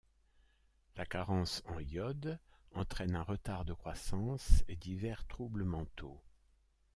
La 0.97 1.05
carence 1.05 1.61
en 1.67 1.77
iode 1.77 2.39
entraine 2.73 3.13
un 3.15 3.21
retard 3.21 3.65
de 3.65 3.73
croissance 3.73 4.63
et 4.67 4.75
divers 4.75 5.27
troubles 5.27 5.63
mentaux. 5.63 6.19